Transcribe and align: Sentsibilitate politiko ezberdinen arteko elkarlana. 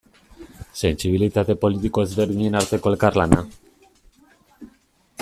Sentsibilitate 0.79 1.57
politiko 1.65 2.05
ezberdinen 2.07 2.59
arteko 2.63 2.95
elkarlana. 2.95 3.41